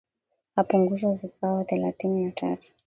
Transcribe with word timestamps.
apunguzwa 0.55 1.13
vikawa 1.13 1.63
thelathini 1.65 2.25
na 2.25 2.31
tatu 2.31 2.71